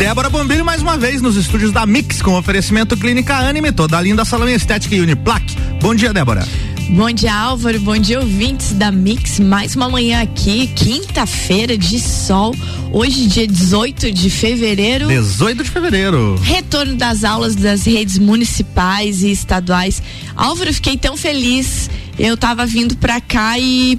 [0.00, 4.00] Débora Bombilho mais uma vez nos estúdios da Mix com oferecimento Clínica Anime, toda a
[4.00, 5.54] linda salão estética e Uniplaque.
[5.78, 6.48] Bom dia, Débora.
[6.88, 7.78] Bom dia, Álvaro.
[7.80, 9.38] Bom dia, ouvintes da Mix.
[9.38, 12.56] Mais uma manhã aqui, quinta-feira de sol.
[12.90, 15.06] Hoje, dia 18 de fevereiro.
[15.06, 16.34] 18 de fevereiro.
[16.42, 20.02] Retorno das aulas das redes municipais e estaduais.
[20.34, 21.90] Álvaro, fiquei tão feliz
[22.20, 23.98] eu tava vindo pra cá e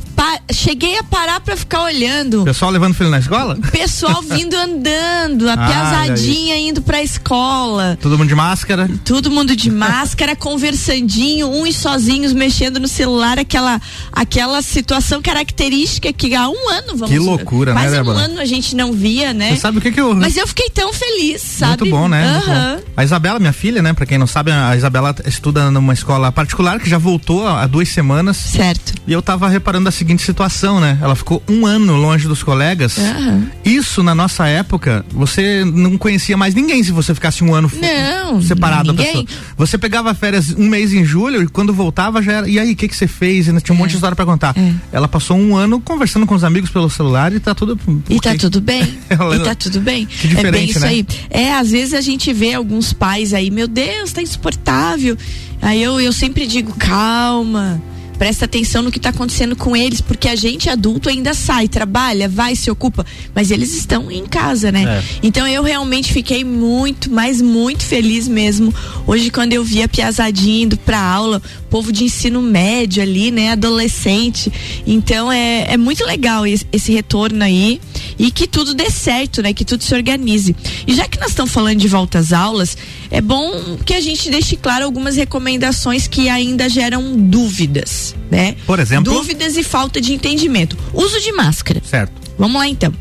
[0.53, 2.43] cheguei a parar pra ficar olhando.
[2.43, 3.57] Pessoal levando filho na escola?
[3.71, 7.97] Pessoal vindo andando, a ah, piazadinha indo pra escola.
[7.99, 8.87] Todo mundo de máscara?
[9.03, 16.35] Todo mundo de máscara, conversandinho, uns sozinhos mexendo no celular, aquela, aquela situação característica que
[16.35, 18.19] há um ano, vamos Que loucura, né, Débora?
[18.19, 19.55] um ano a gente não via, né?
[19.55, 20.13] Você sabe o que que eu...
[20.13, 21.85] Mas eu fiquei tão feliz, sabe?
[21.85, 22.37] Muito bom, né?
[22.37, 22.75] Uhum.
[22.75, 22.83] Bom.
[22.97, 23.93] A Isabela, minha filha, né?
[23.93, 27.89] Pra quem não sabe, a Isabela estuda numa escola particular que já voltou há duas
[27.89, 28.37] semanas semanas.
[28.37, 28.93] Certo.
[29.07, 30.97] E eu tava reparando a seguinte situação, né?
[31.01, 32.97] Ela ficou um ano longe dos colegas.
[32.97, 33.47] Uhum.
[33.63, 38.41] Isso, na nossa época, você não conhecia mais ninguém se você ficasse um ano não,
[38.41, 39.05] separado ninguém.
[39.05, 39.41] da pessoa.
[39.57, 42.49] Você pegava férias um mês em julho e quando voltava já era.
[42.49, 43.47] E aí, o que, que você fez?
[43.47, 43.79] E tinha um é.
[43.79, 44.55] monte de história pra contar.
[44.57, 44.73] É.
[44.91, 47.79] Ela passou um ano conversando com os amigos pelo celular e tá tudo.
[48.09, 48.81] E tá tudo bem.
[49.09, 50.05] e tá tudo bem.
[50.05, 50.87] Que diferente, é bem isso né?
[50.87, 51.05] aí.
[51.29, 55.17] É, às vezes a gente vê alguns pais aí, meu Deus, tá insuportável.
[55.61, 57.81] Aí eu, eu sempre digo, calma
[58.21, 62.29] presta atenção no que está acontecendo com eles, porque a gente adulto ainda sai, trabalha,
[62.29, 64.83] vai, se ocupa, mas eles estão em casa, né?
[64.83, 65.03] É.
[65.23, 68.71] Então eu realmente fiquei muito, mas muito feliz mesmo
[69.07, 73.53] hoje quando eu vi a piazadinha indo pra aula, povo de ensino médio ali, né?
[73.53, 74.53] Adolescente.
[74.85, 77.81] Então é, é muito legal esse, esse retorno aí
[78.19, 79.51] e que tudo dê certo, né?
[79.51, 80.55] Que tudo se organize.
[80.85, 82.77] E já que nós estamos falando de volta às aulas,
[83.11, 88.55] é bom que a gente deixe claro algumas recomendações que ainda geram dúvidas, né?
[88.65, 89.13] Por exemplo?
[89.13, 90.77] Dúvidas e falta de entendimento.
[90.93, 91.81] Uso de máscara.
[91.85, 92.13] Certo.
[92.39, 92.93] Vamos lá então.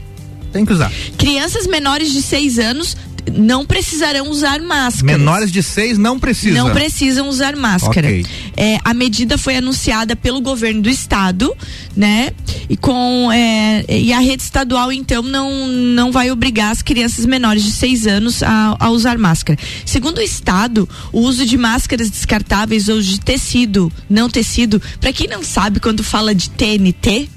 [0.53, 0.93] Tem que usar.
[1.17, 2.97] Crianças menores de 6 anos
[3.33, 5.19] não precisarão usar máscara.
[5.19, 6.67] Menores de seis não precisam.
[6.67, 8.09] Não precisam usar máscara.
[8.09, 8.27] Okay.
[8.57, 11.55] É, a medida foi anunciada pelo governo do estado,
[11.95, 12.33] né?
[12.71, 17.65] E com é, e a rede estadual então não não vai obrigar as crianças menores
[17.65, 19.59] de seis anos a, a usar máscara.
[19.85, 25.27] Segundo o estado, o uso de máscaras descartáveis ou de tecido, não tecido, para quem
[25.27, 27.29] não sabe quando fala de TNT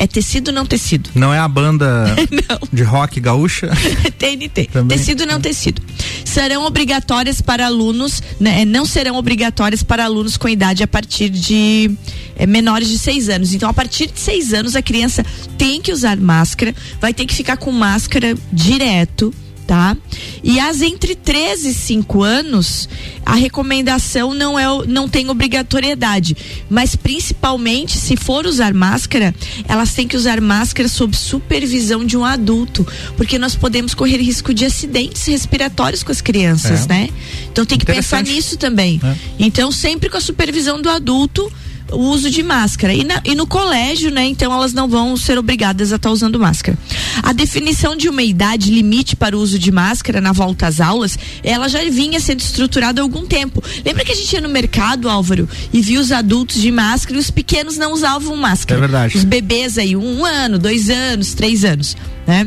[0.00, 1.10] é tecido não tecido?
[1.14, 2.16] Não é a banda
[2.72, 3.68] de rock gaúcha?
[4.18, 4.70] TNT.
[4.72, 4.96] Também.
[4.96, 5.82] Tecido não tecido.
[6.24, 11.94] Serão obrigatórias para alunos, né, não serão obrigatórias para alunos com idade a partir de
[12.34, 13.52] é, menores de seis anos.
[13.52, 15.22] Então, a partir de seis anos, a criança
[15.58, 19.34] tem que usar máscara, vai ter que ficar com máscara direto
[19.70, 19.96] tá?
[20.42, 22.88] E as entre 13 e 5 anos,
[23.24, 26.36] a recomendação não é não tem obrigatoriedade,
[26.68, 29.32] mas principalmente se for usar máscara,
[29.68, 32.84] elas têm que usar máscara sob supervisão de um adulto,
[33.16, 36.88] porque nós podemos correr risco de acidentes respiratórios com as crianças, é.
[36.88, 37.08] né?
[37.52, 39.00] Então tem que pensar nisso também.
[39.04, 39.14] É.
[39.38, 41.48] Então sempre com a supervisão do adulto
[41.92, 42.92] o uso de máscara.
[42.94, 44.24] E, na, e no colégio, né?
[44.26, 46.76] Então elas não vão ser obrigadas a estar tá usando máscara.
[47.22, 51.18] A definição de uma idade limite para o uso de máscara na volta às aulas,
[51.42, 53.62] ela já vinha sendo estruturada há algum tempo.
[53.84, 57.20] Lembra que a gente ia no mercado, Álvaro, e via os adultos de máscara e
[57.20, 58.78] os pequenos não usavam máscara.
[58.78, 59.16] É verdade.
[59.16, 61.96] Os bebês aí, um ano, dois anos, três anos,
[62.26, 62.46] né?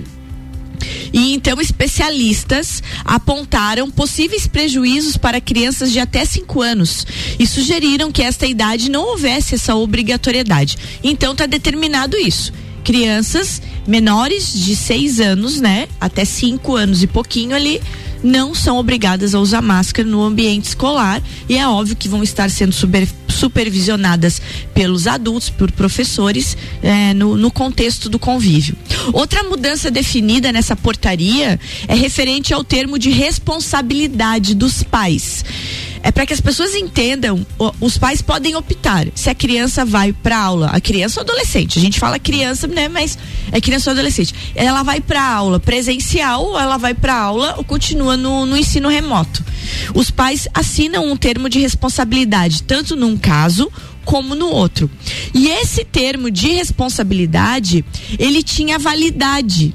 [1.11, 7.05] E então especialistas apontaram possíveis prejuízos para crianças de até 5 anos
[7.39, 10.77] e sugeriram que esta idade não houvesse essa obrigatoriedade.
[11.03, 12.51] Então está determinado isso.
[12.83, 17.81] Crianças menores de 6 anos, né, até 5 anos e pouquinho ali,
[18.23, 22.49] não são obrigadas a usar máscara no ambiente escolar e é óbvio que vão estar
[22.49, 24.41] sendo super, supervisionadas
[24.73, 28.75] pelos adultos, por professores, é, no, no contexto do convívio.
[29.11, 35.43] Outra mudança definida nessa portaria é referente ao termo de responsabilidade dos pais
[36.03, 37.45] é para que as pessoas entendam,
[37.79, 41.79] os pais podem optar se a criança vai para aula, a criança ou adolescente.
[41.79, 43.17] A gente fala criança, né, mas
[43.51, 44.35] é criança ou adolescente.
[44.53, 48.89] Ela vai para aula presencial ou ela vai para aula ou continua no, no ensino
[48.89, 49.43] remoto.
[49.93, 53.71] Os pais assinam um termo de responsabilidade, tanto num caso
[54.03, 54.91] como no outro.
[55.33, 57.85] E esse termo de responsabilidade,
[58.19, 59.73] ele tinha validade.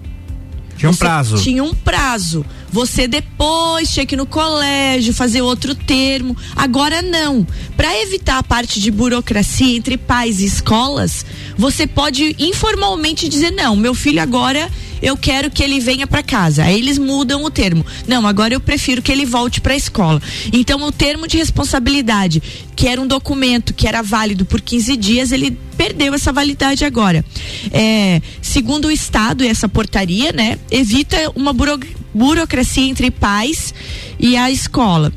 [0.76, 1.36] Tinha um prazo.
[1.38, 2.44] Tinha um prazo.
[2.70, 6.36] Você depois tinha que ir no colégio fazer outro termo.
[6.54, 7.46] Agora não.
[7.76, 11.24] Para evitar a parte de burocracia entre pais e escolas,
[11.56, 14.70] você pode informalmente dizer: não, meu filho agora
[15.02, 16.64] eu quero que ele venha para casa.
[16.64, 17.84] Aí eles mudam o termo.
[18.06, 20.20] Não, agora eu prefiro que ele volte para a escola.
[20.52, 22.42] Então o termo de responsabilidade,
[22.74, 27.24] que era um documento que era válido por 15 dias, ele perdeu essa validade agora.
[27.70, 33.72] É, segundo o Estado, essa portaria, né, evita uma burocracia burocracia entre pais
[34.18, 35.12] e a escola.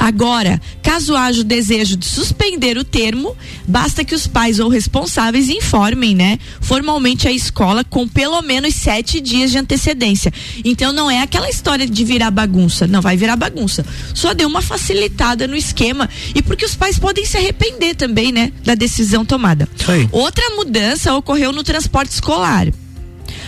[0.00, 3.36] Agora, caso haja o desejo de suspender o termo,
[3.68, 9.20] basta que os pais ou responsáveis informem, né, formalmente a escola com pelo menos sete
[9.20, 10.32] dias de antecedência.
[10.64, 13.84] Então não é aquela história de virar bagunça, não vai virar bagunça.
[14.14, 18.52] Só deu uma facilitada no esquema e porque os pais podem se arrepender também, né,
[18.64, 19.68] da decisão tomada.
[20.10, 22.68] Outra mudança ocorreu no transporte escolar.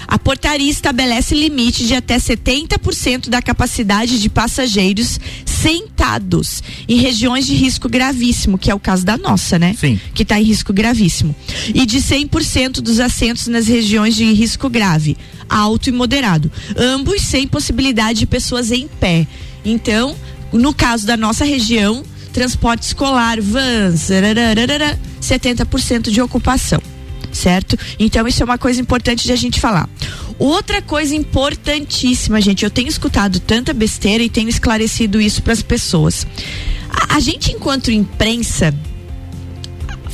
[0.07, 7.55] A portaria estabelece limite de até 70% da capacidade de passageiros sentados em regiões de
[7.55, 9.75] risco gravíssimo, que é o caso da nossa, né?
[9.79, 9.99] Sim.
[10.15, 11.35] Que está em risco gravíssimo.
[11.75, 15.17] E de 100% dos assentos nas regiões de risco grave,
[15.49, 16.51] alto e moderado.
[16.77, 19.27] Ambos sem possibilidade de pessoas em pé.
[19.65, 20.17] Então,
[20.53, 22.03] no caso da nossa região,
[22.33, 24.09] transporte escolar, vans,
[25.21, 26.83] 70% de ocupação
[27.33, 27.79] certo?
[27.99, 29.89] Então isso é uma coisa importante de a gente falar.
[30.39, 35.63] Outra coisa importantíssima, gente, eu tenho escutado tanta besteira e tenho esclarecido isso para as
[35.63, 36.27] pessoas.
[36.89, 38.75] A, a gente, enquanto imprensa,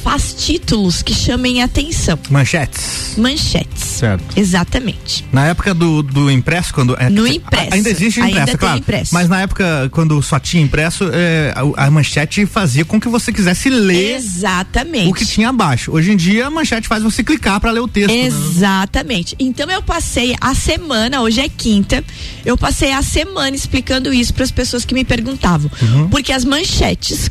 [0.09, 2.19] faz títulos que chamem atenção.
[2.31, 3.13] Manchetes.
[3.19, 3.83] Manchetes.
[3.83, 4.39] Certo.
[4.39, 5.23] Exatamente.
[5.31, 6.97] Na época do, do impresso, quando.
[6.99, 7.75] É, no impresso.
[7.75, 8.79] Ainda existe impresso, ainda claro.
[8.79, 9.13] Impresso.
[9.13, 13.31] Mas na época, quando só tinha impresso, é, a, a, manchete fazia com que você
[13.31, 14.17] quisesse ler.
[14.17, 15.11] Exatamente.
[15.11, 15.93] O que tinha abaixo.
[15.93, 18.09] Hoje em dia, a manchete faz você clicar para ler o texto.
[18.09, 18.21] Né?
[18.21, 19.37] Exatamente.
[19.39, 19.47] Né?
[19.47, 22.03] Então eu passei a semana, hoje é quinta,
[22.47, 25.71] eu passei a semana explicando isso para as pessoas que me perguntavam.
[25.83, 26.09] Uhum.
[26.09, 27.31] Porque as manchetes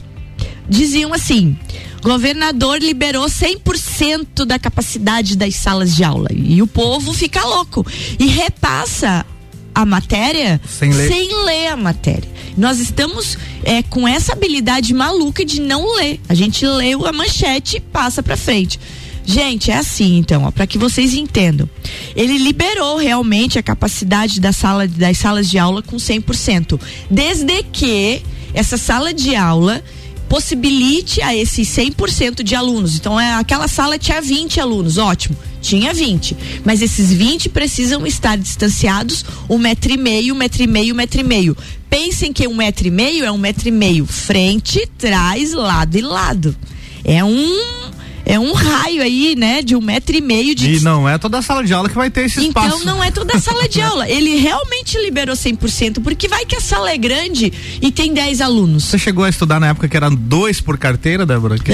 [0.69, 1.57] diziam assim:
[2.01, 6.29] governador liberou 100% da capacidade das salas de aula.
[6.31, 7.85] E o povo fica louco.
[8.19, 9.25] E repassa
[9.73, 12.29] a matéria sem ler, sem ler a matéria.
[12.57, 16.19] Nós estamos é, com essa habilidade maluca de não ler.
[16.27, 18.79] A gente lê a manchete e passa para frente.
[19.23, 21.69] Gente, é assim então, para que vocês entendam.
[22.15, 26.79] Ele liberou realmente a capacidade da sala, das salas de aula com 100%,
[27.11, 28.21] desde que
[28.53, 29.83] essa sala de aula
[30.27, 32.95] possibilite a esses 100% de alunos.
[32.95, 36.35] Então, é, aquela sala tinha 20 alunos, ótimo, tinha 20.
[36.63, 40.97] Mas esses 20 precisam estar distanciados um metro e meio, um metro e meio, um
[40.97, 41.57] metro e meio.
[41.89, 46.01] Pensem que um metro e meio é um metro e meio frente, trás, lado e
[46.01, 46.55] lado.
[47.03, 47.86] É um
[48.27, 50.75] é um raio aí, né, de um metro e meio de.
[50.75, 52.81] E não é toda a sala de aula que vai ter esse então, espaço.
[52.81, 54.07] Então não é toda a sala de aula.
[54.09, 58.83] Ele realmente liberou 100%, porque vai que a sala é grande e tem 10 alunos.
[58.83, 61.57] Você chegou a estudar na época que eram dois por carteira, Débora?
[61.57, 61.73] Que...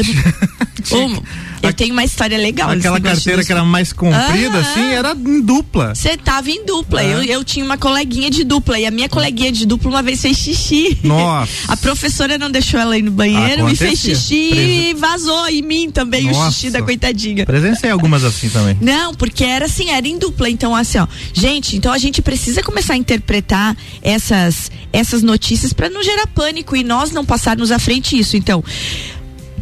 [0.90, 1.24] Como?
[1.64, 2.70] Eu tenho uma história legal.
[2.70, 5.96] Aquela carteira que era mais comprida, assim, era em dupla.
[5.96, 7.02] Você tava em dupla.
[7.02, 7.14] É.
[7.14, 8.78] Eu, eu tinha uma coleguinha de dupla.
[8.78, 10.98] E a minha coleguinha de dupla uma vez fez xixi.
[11.04, 11.50] Nossa.
[11.68, 14.90] a professora não deixou ela ir no banheiro e fez xixi Presen...
[14.90, 16.50] e vazou em mim também Nossa.
[16.50, 17.46] o xixi da coitadinha.
[17.46, 18.78] Presenciei algumas assim também.
[18.82, 20.50] Não, porque era assim, era em dupla.
[20.50, 21.08] Então, assim, ó.
[21.34, 26.76] Gente, então a gente precisa começar a interpretar essas, essas notícias para não gerar pânico
[26.76, 28.36] e nós não passarmos à frente isso.
[28.36, 28.64] Então,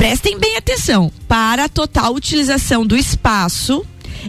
[0.02, 1.12] Prestem bem atenção.
[1.28, 3.86] Para a total utilização do espaço,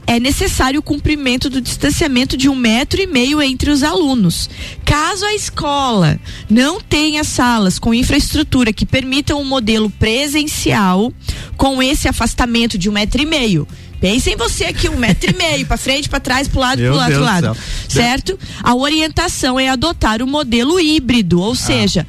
[0.06, 4.50] é necessário o cumprimento do distanciamento de um metro e meio entre os alunos.
[4.84, 6.20] Caso a escola
[6.50, 11.10] não tenha salas com infraestrutura que permitam um modelo presencial
[11.56, 13.66] com esse afastamento de um metro e meio,
[14.02, 16.92] Pense em você aqui, um metro e meio, para frente, para trás, para lado, para
[16.92, 17.56] outro lado.
[17.88, 18.36] Certo?
[18.60, 21.54] A orientação é adotar o modelo híbrido, ou ah.
[21.54, 22.04] seja,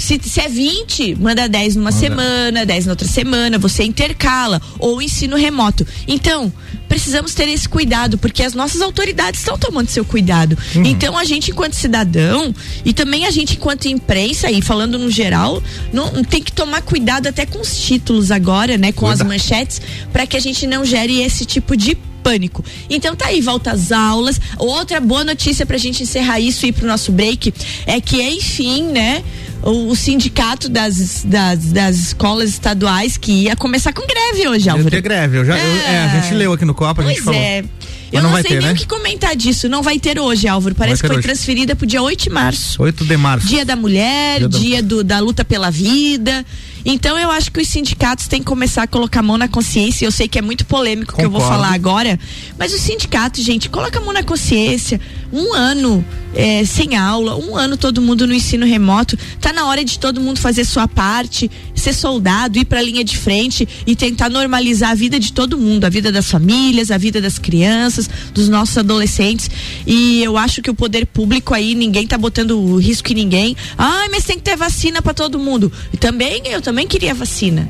[0.00, 2.00] se, se é 20, manda 10 numa manda.
[2.00, 4.60] semana, 10 na outra semana, você intercala.
[4.78, 5.86] Ou ensino remoto.
[6.08, 6.52] Então,
[6.88, 10.56] precisamos ter esse cuidado, porque as nossas autoridades estão tomando seu cuidado.
[10.74, 10.84] Uhum.
[10.86, 12.54] Então, a gente, enquanto cidadão,
[12.84, 17.26] e também a gente, enquanto imprensa, e falando no geral, não, tem que tomar cuidado
[17.28, 18.92] até com os títulos agora, né?
[18.92, 19.22] Com Cuida.
[19.22, 19.80] as manchetes,
[20.12, 22.64] para que a gente não gere esse tipo de pânico.
[22.88, 24.40] Então tá aí, volta às aulas.
[24.58, 27.52] Outra boa notícia pra gente encerrar isso e ir pro nosso break
[27.86, 29.22] é que, enfim, né?
[29.62, 34.88] o, o sindicato das, das, das, escolas estaduais que ia começar com greve hoje, Álvaro.
[34.88, 35.62] Ia ter greve, eu já, é.
[35.62, 37.38] Eu, é, a gente leu aqui no Copa, a gente falou.
[37.38, 37.64] É.
[38.12, 38.72] eu não, não sei ter, nem né?
[38.72, 39.68] o que comentar disso.
[39.68, 40.74] Não vai ter hoje, Álvaro.
[40.74, 41.26] Parece que foi hoje.
[41.26, 42.82] transferida pro dia 8 de março.
[42.82, 43.46] 8 de março.
[43.46, 46.44] Dia da mulher, dia, dia do, da luta pela vida.
[46.84, 50.04] Então eu acho que os sindicatos têm que começar a colocar a mão na consciência.
[50.04, 52.18] Eu sei que é muito polêmico o que eu vou falar agora,
[52.58, 55.00] mas os sindicatos, gente, coloca a mão na consciência.
[55.32, 59.16] Um ano é, sem aula, um ano todo mundo no ensino remoto.
[59.40, 61.50] Tá na hora de todo mundo fazer sua parte,
[61.80, 65.58] ser soldado, ir para a linha de frente e tentar normalizar a vida de todo
[65.58, 69.50] mundo, a vida das famílias, a vida das crianças, dos nossos adolescentes.
[69.86, 73.56] E eu acho que o poder público aí, ninguém tá botando risco em ninguém.
[73.76, 75.72] Ai, mas tem que ter vacina para todo mundo.
[75.92, 77.68] E também eu também queria vacina.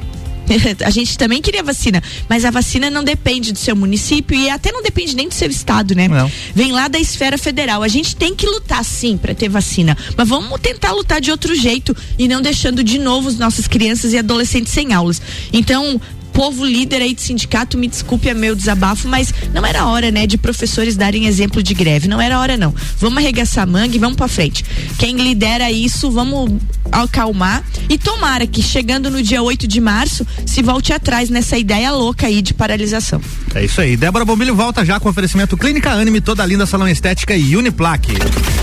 [0.85, 4.73] a gente também queria vacina, mas a vacina não depende do seu município e até
[4.73, 6.09] não depende nem do seu estado, né?
[6.09, 6.31] Não.
[6.55, 7.83] Vem lá da esfera federal.
[7.83, 11.55] A gente tem que lutar sim para ter vacina, mas vamos tentar lutar de outro
[11.55, 15.21] jeito e não deixando de novo as nossas crianças e adolescentes sem aulas.
[15.53, 16.01] Então,
[16.33, 20.27] povo líder aí de sindicato, me desculpe é meu desabafo, mas não era hora, né,
[20.27, 22.09] de professores darem exemplo de greve.
[22.09, 22.75] Não era hora, não.
[22.99, 24.65] Vamos arregaçar mangue e vamos pra frente.
[24.99, 26.53] Quem lidera isso, vamos
[26.91, 31.93] acalmar e tomara que chegando no dia 8 de março se volte atrás nessa ideia
[31.93, 33.21] louca aí de paralisação.
[33.55, 33.97] É isso aí.
[33.97, 38.15] Débora Bombilho volta já com oferecimento Clínica Anime, toda linda salão estética e Uniplaque.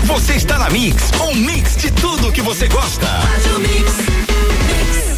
[0.04, 3.08] Você está na Mix, um mix de tudo que você gosta.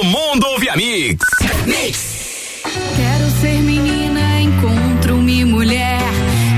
[0.00, 1.18] Todo mundo ouve a Mix.
[1.66, 2.62] Mix.
[2.96, 6.00] Quero ser menina, encontro-me mulher.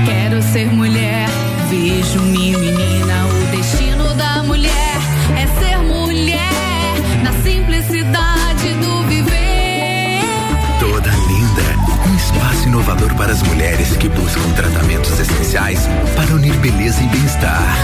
[0.05, 1.27] Quero ser mulher,
[1.69, 3.25] vejo-me menina.
[3.27, 4.95] O destino da mulher
[5.35, 10.21] é ser mulher na simplicidade do viver.
[10.79, 15.81] Toda linda, um espaço inovador para as mulheres que buscam tratamentos essenciais
[16.15, 17.82] para unir beleza e bem-estar.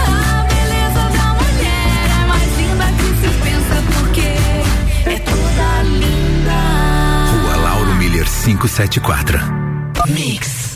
[8.70, 9.42] 574.
[10.06, 10.69] Mix.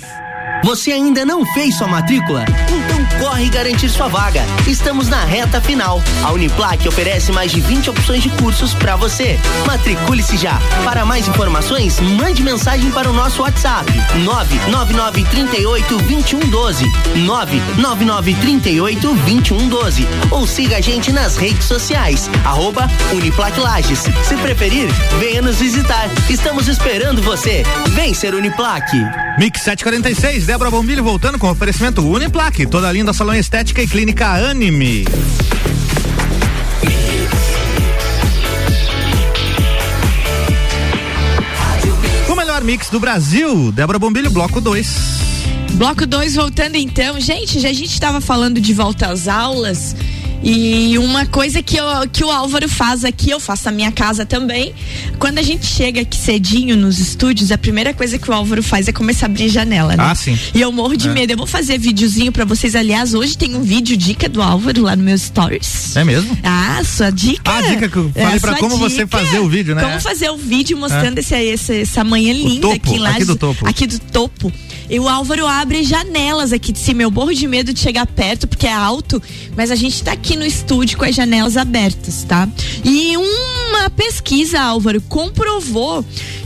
[0.64, 2.42] Você ainda não fez sua matrícula?
[2.49, 4.42] Então corre garantir sua vaga.
[4.66, 6.02] Estamos na reta final.
[6.23, 9.38] A Uniplac oferece mais de 20 opções de cursos para você.
[9.66, 10.59] Matricule-se já.
[10.83, 13.92] Para mais informações, mande mensagem para o nosso WhatsApp:
[14.25, 16.90] 99938 2112.
[17.26, 20.09] 99938 2112.
[20.30, 22.30] Ou siga a gente nas redes sociais.
[22.42, 24.04] Arroba Uniplac Lages.
[24.23, 24.88] Se preferir,
[25.21, 26.09] venha nos visitar.
[26.30, 27.64] Estamos esperando você.
[27.90, 28.90] Vem ser Uniplac.
[29.37, 35.04] Mix 746, Débora Bombilho voltando com oferecimento Uniplaque, toda linda salão estética e clínica Anime.
[42.28, 45.25] O melhor mix do Brasil, Débora Bombilho, bloco 2.
[45.73, 47.18] Bloco 2 voltando então.
[47.18, 49.96] Gente, já a gente estava falando de volta às aulas.
[50.44, 54.26] E uma coisa que, eu, que o Álvaro faz aqui, eu faço na minha casa
[54.26, 54.74] também.
[55.18, 58.86] Quando a gente chega aqui cedinho nos estúdios, a primeira coisa que o Álvaro faz
[58.86, 60.04] é começar a abrir janela, né?
[60.06, 60.38] Ah, sim.
[60.54, 61.12] E eu morro de é.
[61.12, 61.32] medo.
[61.32, 62.74] Eu vou fazer videozinho para vocês.
[62.74, 65.96] Aliás, hoje tem um vídeo dica do Álvaro lá no meus stories.
[65.96, 66.36] É mesmo?
[66.42, 67.50] Ah, sua dica.
[67.50, 69.82] Ah, a dica que eu falei é, pra como dica, você fazer o vídeo, né?
[69.82, 71.20] Como fazer o vídeo mostrando é.
[71.20, 73.10] esse, esse, essa manhã linda topo, aqui lá.
[73.10, 73.66] Aqui do topo.
[73.66, 74.52] Aqui do topo.
[74.88, 77.02] E o Álvaro abre janelas aqui de cima.
[77.02, 79.22] Eu morro de medo de chegar perto porque é alto,
[79.56, 82.48] mas a gente tá aqui no estúdio com as janelas abertas, tá?
[82.84, 86.04] E uma pesquisa, Álvaro, comprovou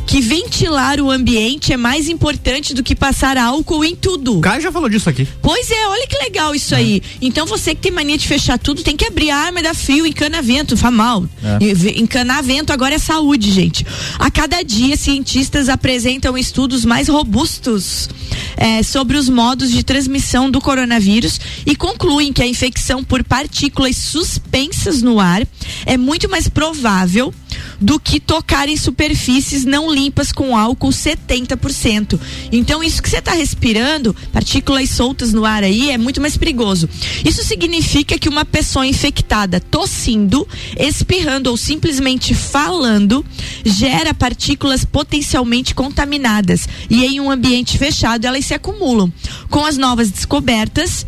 [0.09, 4.39] que ventilar o ambiente é mais importante do que passar álcool em tudo.
[4.39, 5.29] O Caio já falou disso aqui.
[5.43, 6.79] Pois é, olha que legal isso é.
[6.79, 7.03] aí.
[7.21, 10.07] Então você que tem mania de fechar tudo, tem que abrir a arma da fio,
[10.07, 11.27] encana vento, faz mal.
[11.45, 11.99] É.
[12.01, 13.87] Encanar vento agora é saúde, gente.
[14.19, 18.09] A cada dia, cientistas apresentam estudos mais robustos
[18.57, 23.97] é, sobre os modos de transmissão do coronavírus e concluem que a infecção por partículas
[23.97, 25.47] suspensas no ar
[25.85, 27.35] é muito mais provável
[27.81, 32.19] do que tocar em superfícies não limpas com álcool 70%.
[32.53, 36.89] Então, isso que você está respirando, partículas soltas no ar aí, é muito mais perigoso.
[37.25, 40.47] Isso significa que uma pessoa infectada tossindo,
[40.79, 43.25] espirrando ou simplesmente falando
[43.65, 49.13] gera partículas potencialmente contaminadas e em um ambiente fechado elas se acumulam.
[49.49, 51.07] Com as novas descobertas,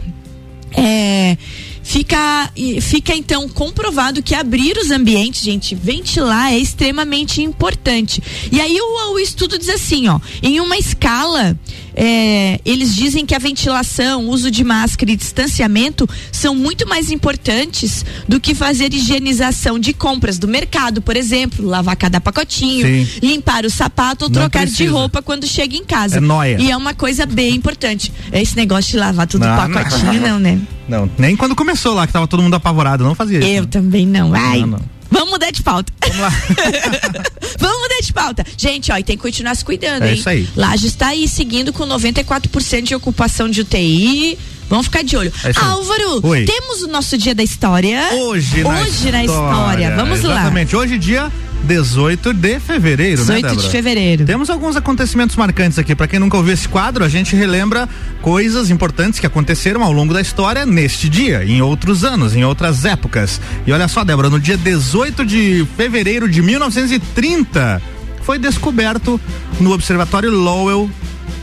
[0.73, 1.37] é
[1.83, 8.23] Fica, fica então comprovado que abrir os ambientes, gente, ventilar é extremamente importante.
[8.51, 11.59] E aí o, o estudo diz assim, ó, em uma escala
[11.95, 18.05] é, eles dizem que a ventilação, uso de máscara e distanciamento são muito mais importantes
[18.29, 23.21] do que fazer higienização de compras do mercado, por exemplo, lavar cada pacotinho, Sim.
[23.23, 24.85] limpar o sapato ou Não trocar precisa.
[24.85, 26.19] de roupa quando chega em casa.
[26.19, 26.57] É nóia.
[26.61, 28.13] E é uma coisa bem importante.
[28.33, 30.61] Esse negócio de lavar tudo não, pacotinho, não, não né?
[30.91, 33.49] Não, nem quando começou lá, que tava todo mundo apavorado, não fazia isso.
[33.49, 33.69] Eu né?
[33.71, 34.35] também não.
[34.35, 34.61] Ai.
[34.61, 34.81] Não, não.
[35.09, 35.93] Vamos mudar de pauta.
[36.03, 36.31] Vamos lá.
[37.59, 38.45] Vamos mudar de pauta.
[38.57, 40.15] Gente, ó, e tem que continuar se cuidando, é hein?
[40.15, 40.49] Isso aí.
[40.57, 44.39] Laje está aí seguindo com 94% de ocupação de UTI.
[44.69, 45.33] Vamos ficar de olho.
[45.45, 46.45] É Álvaro, Oi.
[46.45, 48.09] temos o nosso dia da história.
[48.13, 49.97] Hoje, Hoje na, na história.
[49.97, 50.35] Vamos lá.
[50.35, 50.77] Exatamente.
[50.77, 51.31] Hoje, dia
[51.65, 53.67] 18 de fevereiro, 18 né, Débora?
[53.67, 54.25] de fevereiro.
[54.25, 55.95] Temos alguns acontecimentos marcantes aqui.
[55.95, 57.89] Para quem nunca ouviu esse quadro, a gente relembra
[58.21, 62.85] coisas importantes que aconteceram ao longo da história neste dia, em outros anos, em outras
[62.85, 63.41] épocas.
[63.67, 67.81] E olha só, Débora, no dia 18 de fevereiro de 1930,
[68.23, 69.21] foi descoberto
[69.61, 70.91] no Observatório Lowell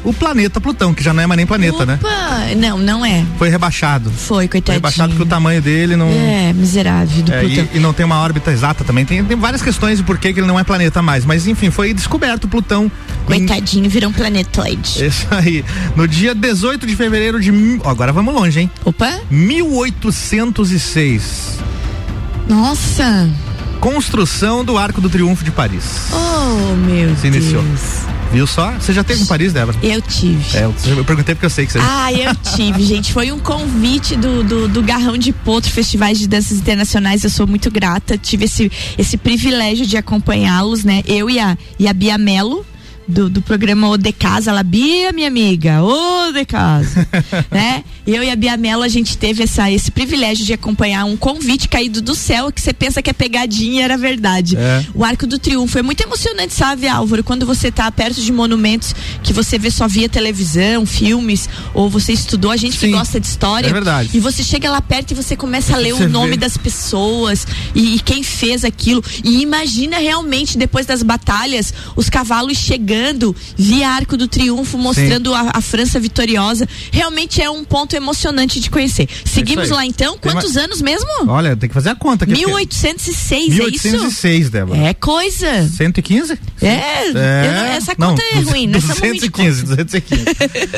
[0.03, 1.99] o planeta Plutão, que já não é mais nem planeta, né?
[2.01, 2.55] Opa, né?
[2.55, 3.25] Não, não é.
[3.37, 4.11] Foi rebaixado.
[4.11, 4.65] Foi, coitadinho.
[4.65, 6.09] Foi rebaixado porque o tamanho dele não.
[6.09, 7.67] É, miserável do é, Plutão.
[7.73, 9.05] E, e, não tem uma órbita exata também.
[9.05, 11.25] Tem, tem várias questões de por que ele não é planeta mais.
[11.25, 12.91] Mas enfim, foi descoberto Plutão.
[13.25, 13.89] Coitadinho, em...
[13.89, 15.05] virou um planetoide.
[15.05, 15.63] Isso aí.
[15.95, 17.51] No dia 18 de fevereiro de.
[17.83, 18.71] Agora vamos longe, hein?
[18.85, 19.19] Opa!
[19.29, 21.59] 1806.
[22.47, 23.29] Nossa!
[23.79, 26.09] Construção do Arco do Triunfo de Paris.
[26.11, 27.63] Oh, meu Se iniciou.
[28.31, 28.71] Viu só?
[28.71, 29.77] Você já teve em Paris, Débora?
[29.81, 30.57] Eu tive.
[30.57, 31.79] É, eu perguntei porque eu sei que você.
[31.81, 33.13] Ah, eu tive, gente.
[33.13, 37.23] Foi um convite do, do, do Garrão de Potro, Festivais de Danças Internacionais.
[37.23, 38.17] Eu sou muito grata.
[38.17, 41.03] Tive esse, esse privilégio de acompanhá-los, né?
[41.07, 42.65] Eu e a, e a Bia Mello
[43.07, 47.07] do, do programa O de Casa, ela, Bia, minha amiga, O de Casa,
[47.49, 47.83] né?
[48.05, 51.67] Eu e a Bia Mello, a gente teve essa, esse privilégio de acompanhar um convite
[51.67, 54.55] caído do céu que você pensa que é pegadinha era verdade.
[54.57, 54.85] É.
[54.93, 57.23] O Arco do Triunfo é muito emocionante, sabe, Álvaro?
[57.23, 62.13] Quando você tá perto de monumentos que você vê só via televisão, filmes, ou você
[62.13, 63.67] estudou, a gente Sim, que gosta de história.
[63.67, 64.09] É verdade.
[64.13, 66.37] E você chega lá perto e você começa a ler você o nome vê.
[66.37, 67.45] das pessoas
[67.75, 69.03] e, e quem fez aquilo.
[69.23, 75.33] E imagina realmente, depois das batalhas, os cavalos chegando chegando via Arco do Triunfo, mostrando
[75.33, 76.67] a, a, França vitoriosa.
[76.91, 79.03] Realmente é um ponto emocionante de conhecer.
[79.03, 80.17] É Seguimos é lá então.
[80.17, 80.63] Quantos uma...
[80.63, 81.07] anos mesmo?
[81.27, 82.33] Olha, tem que fazer a conta aqui.
[82.33, 83.87] 1806, 1806 é isso?
[83.87, 84.79] 1806, Débora.
[84.79, 85.65] É coisa.
[85.67, 86.37] 115?
[86.61, 86.67] É.
[86.67, 87.77] é...
[87.77, 88.79] essa conta não, é ruim, né?
[88.79, 90.25] 215, 215.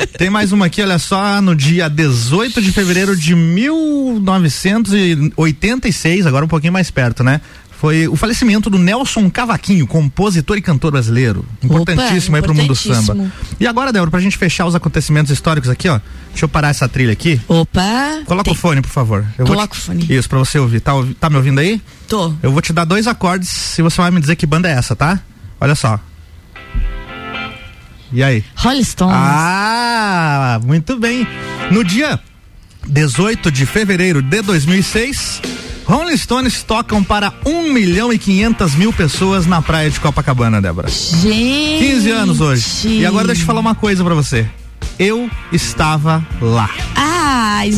[0.18, 6.48] tem mais uma aqui, olha só, no dia 18 de fevereiro de 1986, agora um
[6.48, 7.40] pouquinho mais perto, né?
[7.80, 11.46] Foi o falecimento do Nelson Cavaquinho, compositor e cantor brasileiro.
[11.62, 13.32] Importantíssimo Opa, aí pro mundo do samba.
[13.58, 15.98] E agora, Débora, pra gente fechar os acontecimentos históricos aqui, ó.
[16.28, 17.40] Deixa eu parar essa trilha aqui.
[17.48, 18.20] Opa!
[18.26, 18.52] Coloca tem.
[18.52, 19.24] o fone, por favor.
[19.38, 19.78] Eu Coloca te...
[19.78, 20.06] o fone.
[20.10, 20.80] Isso, pra você ouvir.
[20.80, 21.80] Tá, tá me ouvindo aí?
[22.06, 22.34] Tô.
[22.42, 24.94] Eu vou te dar dois acordes e você vai me dizer que banda é essa,
[24.94, 25.18] tá?
[25.58, 25.98] Olha só.
[28.12, 28.44] E aí?
[28.56, 29.16] Rolling Stones.
[29.16, 31.26] Ah, muito bem.
[31.70, 32.20] No dia
[32.86, 35.40] 18 de fevereiro de 2006,
[35.90, 40.88] Rolling Stones tocam para 1 milhão e 500 mil pessoas na praia de Copacabana, Débora.
[40.88, 41.84] Gente.
[41.84, 42.86] 15 anos hoje.
[42.86, 44.48] E agora deixa eu falar uma coisa para você.
[45.00, 46.70] Eu estava lá.
[46.94, 47.09] Ah,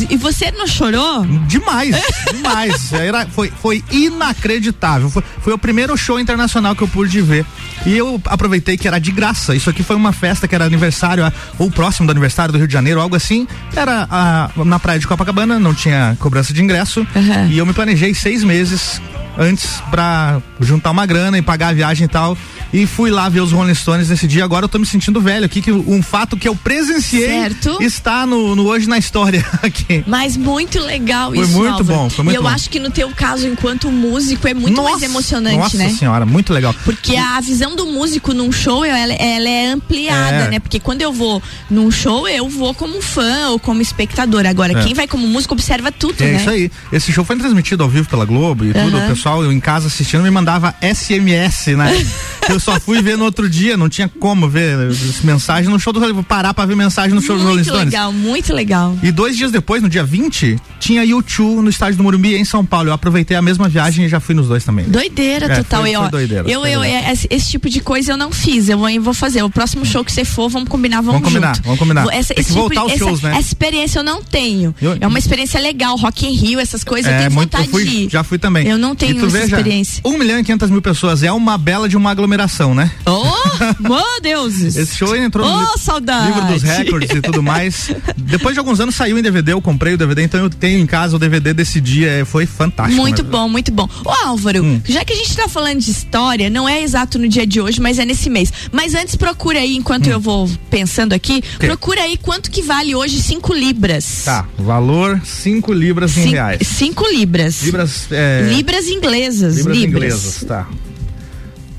[0.09, 1.25] e você não chorou?
[1.47, 1.95] Demais,
[2.31, 2.93] demais.
[2.93, 5.09] Era, foi, foi inacreditável.
[5.09, 7.45] Foi, foi o primeiro show internacional que eu pude ver.
[7.85, 9.55] E eu aproveitei que era de graça.
[9.55, 12.73] Isso aqui foi uma festa que era aniversário, ou próximo do aniversário do Rio de
[12.73, 13.47] Janeiro, algo assim.
[13.75, 17.05] Era a, na praia de Copacabana, não tinha cobrança de ingresso.
[17.15, 17.47] Uhum.
[17.49, 19.01] E eu me planejei seis meses
[19.37, 22.37] antes pra juntar uma grana e pagar a viagem e tal.
[22.73, 24.43] E fui lá ver os Rolling Stones nesse dia.
[24.43, 27.77] Agora eu tô me sentindo velho aqui, que um fato que eu presenciei certo.
[27.79, 30.03] está no, no Hoje na História aqui.
[30.07, 31.85] Mas muito legal foi isso, muito Álvaro.
[31.85, 32.49] bom, foi muito E eu bom.
[32.49, 35.83] acho que no teu caso, enquanto músico, é muito nossa, mais emocionante, nossa né?
[35.85, 36.73] Nossa senhora, muito legal.
[36.83, 40.49] Porque a visão do músico num show, ela, ela é ampliada, é.
[40.49, 40.59] né?
[40.59, 44.47] Porque quando eu vou num show, eu vou como fã ou como espectador.
[44.47, 44.83] Agora, é.
[44.83, 46.33] quem vai como músico observa tudo, é né?
[46.33, 46.71] É isso aí.
[46.91, 48.85] Esse show foi transmitido ao vivo pela Globo e uhum.
[48.85, 48.97] tudo.
[48.97, 51.91] O pessoal em casa assistindo me mandava SMS, né?
[52.49, 54.77] eu só fui ver no outro dia, não tinha como ver
[55.23, 56.13] mensagem no show do Rolling.
[56.13, 57.83] Vou parar pra ver mensagem no show muito do Rolling Stones.
[57.83, 58.97] Muito legal, muito legal.
[59.03, 62.65] E dois dias depois, no dia 20, tinha YouTube no estádio do Morumbi em São
[62.65, 62.89] Paulo.
[62.89, 64.85] Eu aproveitei a mesma viagem e já fui nos dois também.
[64.85, 65.81] Doideira é, total.
[65.81, 68.69] Foi, eu, foi doideira, eu, eu, eu, esse, esse, tipo de coisa eu não fiz.
[68.69, 69.43] Eu vou, fazer.
[69.43, 71.65] O próximo show que você for, vamos combinar, vamos, vamos combinar, junto.
[71.65, 72.07] Vamos combinar.
[72.13, 73.31] Essa, Tem que voltar tipo, aos essa, shows, né?
[73.31, 74.73] Essa experiência eu não tenho.
[74.81, 75.95] Eu, é uma experiência legal.
[75.97, 78.09] Rock in Rio, essas coisas, é, eu tenho muito, vontade eu fui, de ir.
[78.09, 78.67] Já fui também.
[78.67, 80.01] Eu não tenho essa veja, experiência.
[80.05, 82.91] 1 milhão e 500 mil pessoas é uma bela de uma aglomeração, né?
[83.05, 84.61] Oh, meu Deus!
[84.75, 86.27] Esse show entrou oh, no saudade.
[86.27, 87.89] livro dos recordes e tudo mais.
[88.17, 90.85] Depois de alguns anos saiu em DVD, eu comprei o DVD, então eu tenho em
[90.85, 92.99] casa o DVD desse dia, é, foi fantástico.
[92.99, 93.89] Muito bom, muito bom.
[94.05, 94.81] Ô Álvaro, hum.
[94.85, 97.81] já que a gente tá falando de história, não é exato no dia de hoje,
[97.81, 98.51] mas é nesse mês.
[98.71, 100.11] Mas antes procura aí, enquanto hum.
[100.11, 101.67] eu vou pensando aqui, okay.
[101.67, 104.23] procura aí quanto que vale hoje 5 libras.
[104.25, 106.67] Tá, valor 5 libras em reais.
[106.67, 107.63] 5 libras.
[107.63, 108.41] Libras, é...
[108.49, 109.57] libras inglesas.
[109.57, 110.03] Libras, libras.
[110.03, 110.67] inglesas, tá.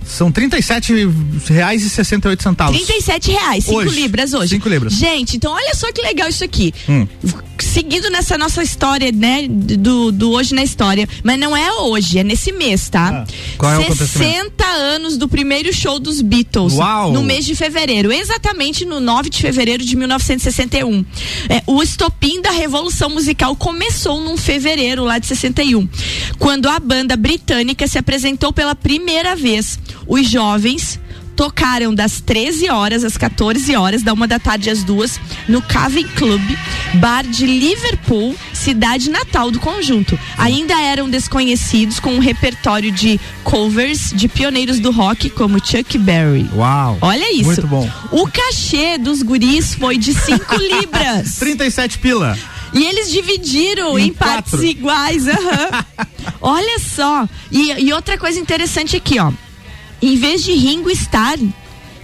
[0.07, 0.93] São 37
[1.49, 2.77] reais e 68 centavos.
[2.77, 4.01] 37 reais, 5 Hoje.
[4.01, 4.51] libras hoje.
[4.51, 4.93] Cinco libras.
[4.93, 6.73] Gente, então olha só que legal isso aqui.
[6.89, 7.07] Hum.
[7.59, 9.47] Seguindo nessa nossa história, né?
[9.49, 11.09] Do, do hoje na história.
[11.23, 13.25] Mas não é hoje, é nesse mês, tá?
[13.27, 14.35] Ah, qual é o acontecimento?
[14.35, 16.75] 60 anos do primeiro show dos Beatles.
[16.75, 17.13] Uau!
[17.13, 18.13] No mês de fevereiro.
[18.13, 21.05] Exatamente no 9 de fevereiro de 1961.
[21.49, 25.89] É, o estopim da revolução musical começou num fevereiro lá de 61.
[26.39, 29.79] Quando a banda britânica se apresentou pela primeira vez.
[30.07, 31.01] Os jovens
[31.37, 36.09] tocaram das 13 horas às 14 horas, da uma da tarde às duas, no Cavern
[36.11, 36.41] Club,
[36.95, 40.17] bar de Liverpool, cidade natal do conjunto.
[40.39, 46.49] Ainda eram desconhecidos com um repertório de covers de pioneiros do rock como Chuck Berry.
[46.55, 46.99] Uau.
[47.01, 47.47] Olha isso.
[47.47, 47.91] Muito bom.
[48.13, 51.35] O cachê dos guris foi de 5 libras.
[51.37, 52.39] 37 pila.
[52.73, 55.27] E eles dividiram Em em, partes iguais.
[55.27, 55.85] aham.
[56.41, 57.29] Olha só.
[57.51, 59.33] E, e outra coisa interessante aqui, ó.
[60.03, 61.39] Em vez de Ringo Starr,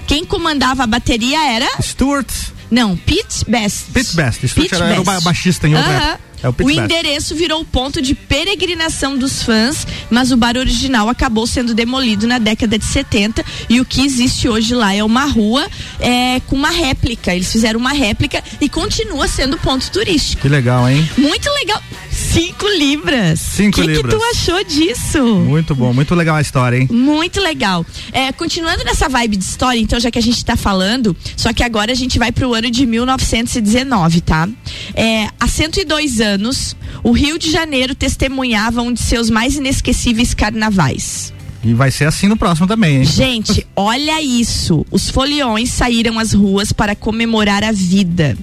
[0.06, 1.66] quem comandava a bateria era.
[1.82, 2.28] Stuart.
[2.70, 3.90] Não, Pete Best.
[3.92, 4.46] Pete Best.
[4.48, 5.24] Stuart Pete era, era o ba- Best.
[5.24, 6.06] baixista em outra Aham.
[6.12, 6.30] época.
[6.42, 6.78] É o Best.
[6.78, 12.38] endereço virou ponto de peregrinação dos fãs, mas o bar original acabou sendo demolido na
[12.38, 16.70] década de 70 e o que existe hoje lá é uma rua é, com uma
[16.70, 17.34] réplica.
[17.34, 20.40] Eles fizeram uma réplica e continua sendo ponto turístico.
[20.40, 21.06] Que legal, hein?
[21.18, 21.82] Muito legal.
[22.32, 23.40] Cinco libras.
[23.40, 24.14] Cinco que libras.
[24.14, 25.24] que tu achou disso?
[25.24, 26.88] Muito bom, muito legal a história, hein?
[26.90, 27.84] Muito legal.
[28.12, 31.64] É, continuando nessa vibe de história, então, já que a gente tá falando, só que
[31.64, 34.48] agora a gente vai pro ano de 1919, tá?
[34.94, 41.32] É, há 102 anos, o Rio de Janeiro testemunhava um de seus mais inesquecíveis carnavais.
[41.62, 43.04] E vai ser assim no próximo também, hein?
[43.04, 44.86] Gente, olha isso.
[44.90, 48.36] Os foliões saíram às ruas para comemorar a vida.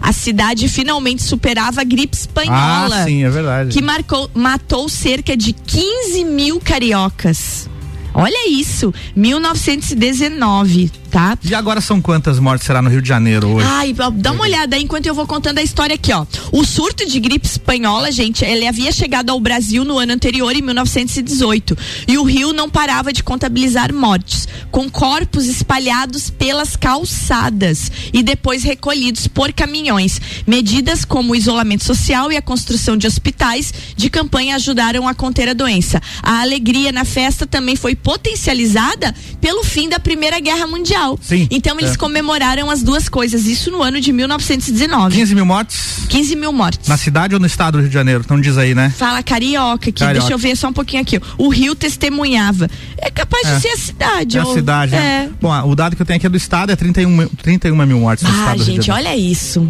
[0.00, 3.70] A cidade finalmente superava a gripe espanhola Ah, sim, é verdade.
[3.70, 7.68] que marcou, matou cerca de 15 mil cariocas.
[8.12, 11.38] Olha isso, 1919, tá?
[11.42, 13.66] E agora são quantas mortes será no Rio de Janeiro hoje?
[13.66, 16.26] Ai, dá uma olhada aí enquanto eu vou contando a história aqui, ó.
[16.52, 20.60] O surto de gripe espanhola, gente, ele havia chegado ao Brasil no ano anterior, em
[20.60, 21.74] 1918.
[22.06, 28.62] E o Rio não parava de contabilizar mortes, com corpos espalhados pelas calçadas e depois
[28.62, 30.20] recolhidos por caminhões.
[30.46, 35.48] Medidas como o isolamento social e a construção de hospitais de campanha ajudaram a conter
[35.48, 35.98] a doença.
[36.22, 41.05] A alegria na festa também foi potencializada pelo fim da Primeira Guerra Mundial.
[41.20, 41.96] Sim, Então eles é.
[41.96, 45.14] comemoraram as duas coisas, isso no ano de 1919.
[45.16, 46.88] 15 mil mortes 15 mil mortes.
[46.88, 48.22] na cidade ou no estado do Rio de Janeiro?
[48.24, 48.92] Então diz aí, né?
[48.96, 50.20] Fala carioca aqui, Carioca.
[50.20, 51.20] deixa eu ver só um pouquinho aqui.
[51.38, 52.68] O Rio testemunhava.
[52.98, 53.54] É capaz É.
[53.56, 54.38] de ser a cidade.
[54.38, 54.54] É a ó.
[54.54, 54.98] cidade, É.
[54.98, 55.30] né?
[55.40, 58.00] Bom, o dado que eu tenho aqui é do estado é 31, mil- 31 mil
[58.00, 59.08] mortes no Ah, estado do Rio de gente, Janeiro.
[59.10, 59.68] olha isso.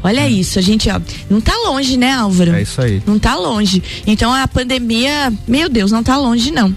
[0.00, 2.52] Olha isso, a gente, ó, não tá longe, né, Álvaro?
[2.54, 3.02] É isso aí.
[3.04, 3.82] Não tá longe.
[4.06, 6.74] Então a pandemia, meu Deus, não tá longe, não.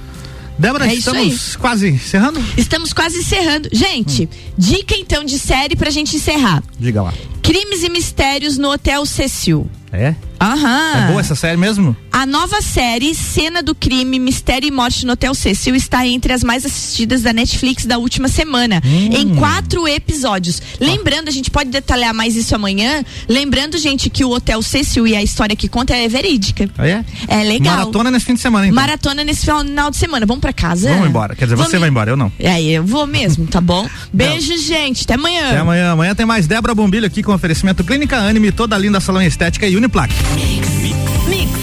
[0.58, 2.44] Débora, É estamos quase encerrando?
[2.56, 3.70] Estamos quase encerrando.
[3.72, 4.52] Gente, Hum.
[4.58, 6.64] dica então de série pra gente encerrar.
[6.80, 7.14] Diga lá.
[7.42, 9.70] Crimes e Mistérios no Hotel Cecil.
[9.92, 10.14] É?
[10.41, 11.04] Aham.
[11.06, 11.95] É boa essa série mesmo?
[12.12, 16.43] A nova série Cena do Crime, Mistério e Morte no Hotel Cecil está entre as
[16.43, 19.10] mais assistidas da Netflix da última semana, Hum.
[19.13, 20.62] em quatro episódios.
[20.80, 23.04] Lembrando, a gente pode detalhar mais isso amanhã.
[23.30, 26.69] Lembrando, gente, que o Hotel Cecil e a história que conta é verídica.
[26.77, 27.06] Ah, é?
[27.27, 27.77] É legal.
[27.77, 28.75] Maratona nesse fim de semana, então.
[28.75, 30.25] Maratona nesse final de semana.
[30.25, 30.89] Vamos pra casa?
[30.91, 31.36] Vamos embora.
[31.36, 32.32] Quer dizer, você vai embora, eu não.
[32.39, 33.88] É, eu vou mesmo, tá bom?
[34.12, 35.04] Beijo, gente.
[35.04, 35.47] Até amanhã.
[35.49, 35.91] Até amanhã.
[35.91, 39.75] Amanhã tem mais Débora Bombilho aqui com oferecimento Clínica Anime, toda linda salão estética e
[39.77, 40.13] Uniplaque.
[40.36, 40.94] Mix.
[41.28, 41.61] Mix.